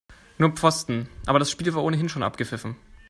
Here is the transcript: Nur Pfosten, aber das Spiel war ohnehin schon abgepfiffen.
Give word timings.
Nur 0.39 0.51
Pfosten, 0.53 1.07
aber 1.27 1.37
das 1.37 1.51
Spiel 1.51 1.75
war 1.75 1.83
ohnehin 1.83 2.09
schon 2.09 2.23
abgepfiffen. 2.23 2.75